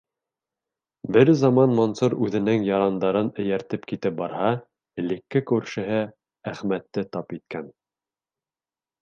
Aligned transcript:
Бер 1.17 1.29
заман 1.41 1.75
Мансур 1.79 2.15
үҙенең 2.27 2.65
ярандарын 2.67 3.29
эйәртеп 3.43 3.85
китеп 3.93 4.17
барһа, 4.23 4.49
элекке 5.05 5.43
күршеһе 5.53 6.01
Әхмәтте 6.55 7.07
тап 7.17 7.39
иткән. 7.39 7.71